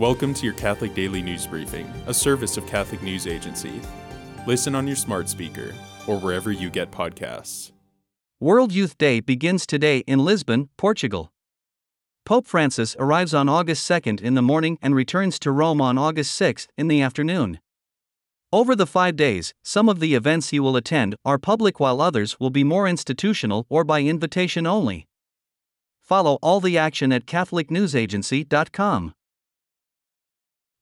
Welcome 0.00 0.32
to 0.32 0.46
your 0.46 0.54
Catholic 0.54 0.94
Daily 0.94 1.20
News 1.20 1.46
Briefing, 1.46 1.86
a 2.06 2.14
service 2.14 2.56
of 2.56 2.66
Catholic 2.66 3.02
News 3.02 3.26
Agency. 3.26 3.82
Listen 4.46 4.74
on 4.74 4.86
your 4.86 4.96
smart 4.96 5.28
speaker 5.28 5.74
or 6.06 6.18
wherever 6.18 6.50
you 6.50 6.70
get 6.70 6.90
podcasts. 6.90 7.72
World 8.40 8.72
Youth 8.72 8.96
Day 8.96 9.20
begins 9.20 9.66
today 9.66 9.98
in 10.06 10.24
Lisbon, 10.24 10.70
Portugal. 10.78 11.34
Pope 12.24 12.46
Francis 12.46 12.96
arrives 12.98 13.34
on 13.34 13.50
August 13.50 13.86
2nd 13.86 14.22
in 14.22 14.32
the 14.32 14.40
morning 14.40 14.78
and 14.80 14.94
returns 14.94 15.38
to 15.40 15.52
Rome 15.52 15.82
on 15.82 15.98
August 15.98 16.40
6th 16.40 16.68
in 16.78 16.88
the 16.88 17.02
afternoon. 17.02 17.60
Over 18.54 18.74
the 18.74 18.86
five 18.86 19.16
days, 19.16 19.52
some 19.62 19.90
of 19.90 20.00
the 20.00 20.14
events 20.14 20.48
he 20.48 20.58
will 20.58 20.76
attend 20.76 21.14
are 21.26 21.36
public 21.36 21.78
while 21.78 22.00
others 22.00 22.40
will 22.40 22.48
be 22.48 22.64
more 22.64 22.88
institutional 22.88 23.66
or 23.68 23.84
by 23.84 24.00
invitation 24.00 24.66
only. 24.66 25.06
Follow 26.00 26.38
all 26.40 26.60
the 26.60 26.78
action 26.78 27.12
at 27.12 27.26
CatholicNewsAgency.com. 27.26 29.12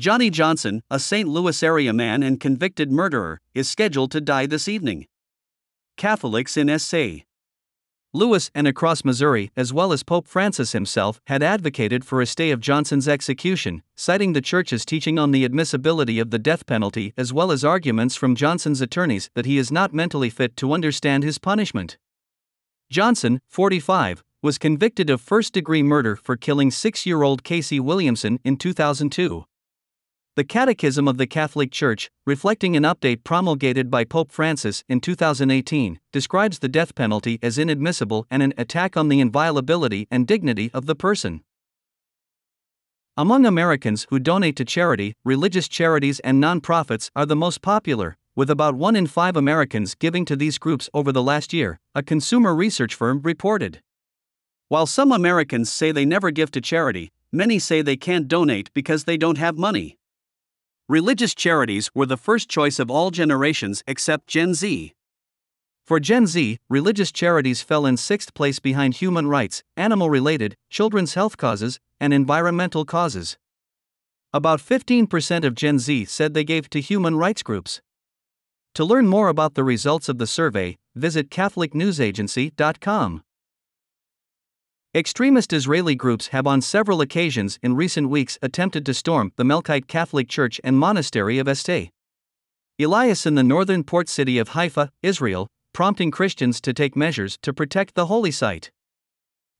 Johnny 0.00 0.28
Johnson, 0.28 0.82
a 0.90 0.98
St. 0.98 1.28
Louis 1.28 1.62
area 1.62 1.92
man 1.92 2.24
and 2.24 2.40
convicted 2.40 2.90
murderer, 2.90 3.40
is 3.54 3.68
scheduled 3.68 4.10
to 4.10 4.20
die 4.20 4.44
this 4.44 4.66
evening. 4.66 5.06
Catholics 5.96 6.56
in 6.56 6.76
St. 6.80 7.22
Louis 8.12 8.50
and 8.56 8.66
across 8.66 9.04
Missouri, 9.04 9.52
as 9.56 9.72
well 9.72 9.92
as 9.92 10.02
Pope 10.02 10.26
Francis 10.26 10.72
himself, 10.72 11.20
had 11.28 11.44
advocated 11.44 12.04
for 12.04 12.20
a 12.20 12.26
stay 12.26 12.50
of 12.50 12.58
Johnson's 12.60 13.06
execution, 13.06 13.84
citing 13.94 14.32
the 14.32 14.40
church's 14.40 14.84
teaching 14.84 15.16
on 15.16 15.30
the 15.30 15.44
admissibility 15.44 16.18
of 16.18 16.30
the 16.30 16.40
death 16.40 16.66
penalty 16.66 17.12
as 17.16 17.32
well 17.32 17.52
as 17.52 17.64
arguments 17.64 18.16
from 18.16 18.34
Johnson's 18.34 18.80
attorneys 18.80 19.30
that 19.34 19.46
he 19.46 19.58
is 19.58 19.70
not 19.70 19.94
mentally 19.94 20.30
fit 20.30 20.56
to 20.56 20.72
understand 20.72 21.22
his 21.22 21.38
punishment. 21.38 21.98
Johnson, 22.90 23.40
45, 23.48 24.24
was 24.42 24.58
convicted 24.58 25.08
of 25.08 25.20
first 25.20 25.52
degree 25.52 25.84
murder 25.84 26.16
for 26.16 26.36
killing 26.36 26.72
six 26.72 27.06
year 27.06 27.22
old 27.22 27.44
Casey 27.44 27.78
Williamson 27.78 28.40
in 28.42 28.56
2002. 28.56 29.44
The 30.36 30.42
Catechism 30.42 31.06
of 31.06 31.16
the 31.16 31.28
Catholic 31.28 31.70
Church, 31.70 32.10
reflecting 32.26 32.76
an 32.76 32.82
update 32.82 33.22
promulgated 33.22 33.88
by 33.88 34.02
Pope 34.02 34.32
Francis 34.32 34.82
in 34.88 34.98
2018, 34.98 36.00
describes 36.10 36.58
the 36.58 36.68
death 36.68 36.96
penalty 36.96 37.38
as 37.40 37.56
inadmissible 37.56 38.26
and 38.32 38.42
an 38.42 38.52
attack 38.58 38.96
on 38.96 39.08
the 39.08 39.20
inviolability 39.20 40.08
and 40.10 40.26
dignity 40.26 40.72
of 40.74 40.86
the 40.86 40.96
person. 40.96 41.44
Among 43.16 43.46
Americans 43.46 44.08
who 44.10 44.18
donate 44.18 44.56
to 44.56 44.64
charity, 44.64 45.14
religious 45.24 45.68
charities 45.68 46.18
and 46.20 46.42
nonprofits 46.42 47.12
are 47.14 47.26
the 47.26 47.36
most 47.36 47.62
popular, 47.62 48.16
with 48.34 48.50
about 48.50 48.74
1 48.74 48.96
in 48.96 49.06
5 49.06 49.36
Americans 49.36 49.94
giving 49.94 50.24
to 50.24 50.34
these 50.34 50.58
groups 50.58 50.90
over 50.92 51.12
the 51.12 51.22
last 51.22 51.52
year, 51.52 51.78
a 51.94 52.02
consumer 52.02 52.56
research 52.56 52.96
firm 52.96 53.20
reported. 53.22 53.82
While 54.66 54.86
some 54.86 55.12
Americans 55.12 55.70
say 55.70 55.92
they 55.92 56.04
never 56.04 56.32
give 56.32 56.50
to 56.50 56.60
charity, 56.60 57.12
many 57.30 57.60
say 57.60 57.82
they 57.82 57.96
can't 57.96 58.26
donate 58.26 58.74
because 58.74 59.04
they 59.04 59.16
don't 59.16 59.38
have 59.38 59.56
money. 59.56 59.96
Religious 60.90 61.34
charities 61.34 61.90
were 61.94 62.04
the 62.04 62.18
first 62.18 62.50
choice 62.50 62.78
of 62.78 62.90
all 62.90 63.10
generations 63.10 63.82
except 63.86 64.26
Gen 64.26 64.52
Z. 64.52 64.92
For 65.86 65.98
Gen 65.98 66.26
Z, 66.26 66.58
religious 66.68 67.10
charities 67.10 67.62
fell 67.62 67.86
in 67.86 67.96
sixth 67.96 68.34
place 68.34 68.58
behind 68.58 68.92
human 68.92 69.26
rights, 69.26 69.62
animal 69.78 70.10
related, 70.10 70.56
children's 70.68 71.14
health 71.14 71.38
causes, 71.38 71.80
and 71.98 72.12
environmental 72.12 72.84
causes. 72.84 73.38
About 74.34 74.60
15% 74.60 75.44
of 75.44 75.54
Gen 75.54 75.78
Z 75.78 76.04
said 76.04 76.34
they 76.34 76.44
gave 76.44 76.68
to 76.68 76.82
human 76.82 77.16
rights 77.16 77.42
groups. 77.42 77.80
To 78.74 78.84
learn 78.84 79.06
more 79.06 79.28
about 79.28 79.54
the 79.54 79.64
results 79.64 80.10
of 80.10 80.18
the 80.18 80.26
survey, 80.26 80.76
visit 80.94 81.30
CatholicNewsAgency.com. 81.30 83.23
Extremist 84.96 85.52
Israeli 85.52 85.96
groups 85.96 86.28
have 86.28 86.46
on 86.46 86.60
several 86.60 87.00
occasions 87.00 87.58
in 87.64 87.74
recent 87.74 88.08
weeks 88.10 88.38
attempted 88.42 88.86
to 88.86 88.94
storm 88.94 89.32
the 89.34 89.42
Melkite 89.42 89.88
Catholic 89.88 90.28
Church 90.28 90.60
and 90.62 90.78
Monastery 90.78 91.40
of 91.40 91.48
St. 91.58 91.90
Elias 92.78 93.26
in 93.26 93.34
the 93.34 93.42
northern 93.42 93.82
port 93.82 94.08
city 94.08 94.38
of 94.38 94.50
Haifa, 94.50 94.92
Israel, 95.02 95.48
prompting 95.72 96.12
Christians 96.12 96.60
to 96.60 96.72
take 96.72 96.94
measures 96.94 97.36
to 97.42 97.52
protect 97.52 97.96
the 97.96 98.06
holy 98.06 98.30
site. 98.30 98.70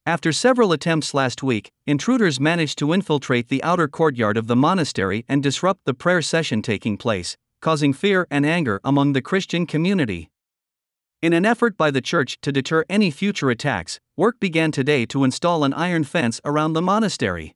After 0.05 0.31
several 0.31 0.71
attempts 0.71 1.13
last 1.13 1.43
week, 1.43 1.69
intruders 1.85 2.39
managed 2.39 2.77
to 2.79 2.93
infiltrate 2.93 3.49
the 3.49 3.61
outer 3.61 3.89
courtyard 3.89 4.37
of 4.37 4.47
the 4.47 4.55
monastery 4.55 5.25
and 5.27 5.43
disrupt 5.43 5.83
the 5.83 5.93
prayer 5.93 6.21
session 6.21 6.61
taking 6.61 6.95
place, 6.95 7.35
causing 7.59 7.91
fear 7.91 8.25
and 8.31 8.45
anger 8.45 8.79
among 8.85 9.11
the 9.11 9.21
Christian 9.21 9.65
community. 9.67 10.29
In 11.25 11.33
an 11.33 11.43
effort 11.43 11.75
by 11.75 11.89
the 11.89 12.03
church 12.03 12.37
to 12.41 12.51
deter 12.51 12.85
any 12.87 13.09
future 13.09 13.49
attacks, 13.49 13.99
work 14.15 14.39
began 14.39 14.71
today 14.71 15.07
to 15.07 15.23
install 15.23 15.63
an 15.63 15.73
iron 15.73 16.03
fence 16.03 16.39
around 16.45 16.73
the 16.73 16.83
monastery. 16.83 17.55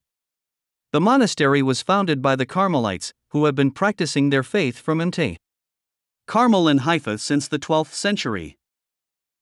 The 0.91 0.99
monastery 0.99 1.61
was 1.61 1.83
founded 1.83 2.19
by 2.19 2.35
the 2.35 2.47
Carmelites, 2.47 3.13
who 3.29 3.45
have 3.45 3.53
been 3.53 3.69
practicing 3.69 4.31
their 4.31 4.41
faith 4.41 4.79
from 4.79 4.97
Mt. 4.97 5.37
Carmel 6.25 6.67
in 6.67 6.79
Haifa 6.79 7.19
since 7.19 7.47
the 7.47 7.59
12th 7.59 7.93
century. 7.93 8.57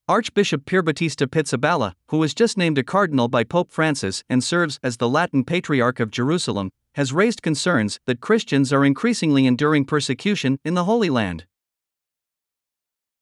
Archbishop 0.10 0.66
Pierbattista 0.66 1.26
Pizzaballa, 1.26 1.94
who 2.10 2.18
was 2.18 2.34
just 2.34 2.58
named 2.58 2.78
a 2.78 2.84
cardinal 2.84 3.30
by 3.30 3.46
Pope 3.46 3.72
Francis 3.72 4.26
and 4.30 4.44
serves 4.44 4.78
as 4.84 4.98
the 4.98 5.08
Latin 5.08 5.46
Patriarch 5.46 6.02
of 6.02 6.12
Jerusalem, 6.12 6.70
has 6.96 7.14
raised 7.14 7.42
concerns 7.42 8.02
that 8.08 8.20
Christians 8.20 8.74
are 8.74 8.84
increasingly 8.84 9.46
enduring 9.46 9.86
persecution 9.86 10.60
in 10.66 10.74
the 10.74 10.84
Holy 10.84 11.10
Land. 11.10 11.46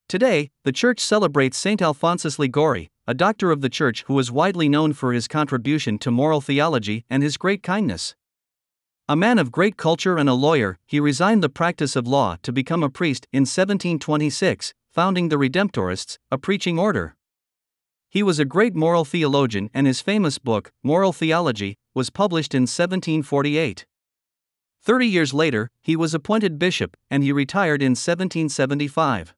Today, 0.08 0.52
the 0.64 0.72
church 0.72 1.00
celebrates 1.00 1.58
Saint 1.58 1.82
Alphonsus 1.82 2.38
Liguori, 2.38 2.92
a 3.08 3.16
doctor 3.16 3.50
of 3.50 3.62
the 3.62 3.70
church 3.70 4.04
who 4.06 4.14
was 4.14 4.32
widely 4.32 4.70
known 4.70 4.94
for 4.94 5.14
his 5.14 5.28
contribution 5.28 5.98
to 5.98 6.12
moral 6.12 6.42
theology 6.42 7.06
and 7.10 7.24
his 7.24 7.38
great 7.38 7.64
kindness. 7.64 8.16
A 9.10 9.16
man 9.16 9.40
of 9.40 9.52
great 9.52 9.78
culture 9.78 10.18
and 10.18 10.30
a 10.30 10.34
lawyer, 10.34 10.78
he 10.86 11.00
resigned 11.00 11.42
the 11.42 11.50
practice 11.50 11.96
of 11.96 12.08
law 12.08 12.38
to 12.44 12.52
become 12.52 12.84
a 12.84 12.90
priest 12.90 13.28
in 13.34 13.42
1726, 13.42 14.76
founding 14.92 15.30
the 15.30 15.38
Redemptorists, 15.38 16.20
a 16.32 16.38
preaching 16.38 16.78
order. 16.78 17.16
He 18.08 18.22
was 18.22 18.38
a 18.38 18.46
great 18.46 18.76
moral 18.76 19.06
theologian, 19.06 19.72
and 19.74 19.88
his 19.88 20.02
famous 20.02 20.38
book, 20.38 20.72
Moral 20.84 21.14
Theology, 21.14 21.78
was 21.96 22.12
published 22.12 22.54
in 22.54 22.64
1748. 22.64 23.86
Thirty 24.84 25.08
years 25.08 25.34
later, 25.34 25.72
he 25.82 25.96
was 25.96 26.14
appointed 26.14 26.60
bishop, 26.60 26.96
and 27.10 27.24
he 27.24 27.32
retired 27.32 27.82
in 27.82 27.94
1775. 27.94 29.34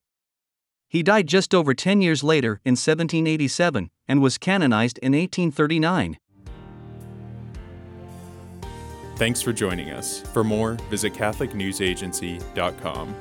He 0.88 1.02
died 1.02 1.26
just 1.26 1.54
over 1.54 1.74
10 1.74 2.00
years 2.00 2.24
later 2.24 2.62
in 2.64 2.72
1787 2.72 3.90
and 4.08 4.22
was 4.22 4.38
canonized 4.38 4.96
in 4.98 5.12
1839. 5.12 6.16
Thanks 9.16 9.42
for 9.42 9.52
joining 9.52 9.90
us. 9.90 10.22
For 10.32 10.42
more, 10.44 10.74
visit 10.90 11.12
CatholicNewsAgency.com. 11.12 13.14